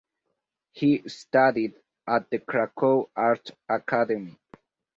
[0.71, 1.75] He studied
[2.07, 4.35] at the Cracow Art Academy.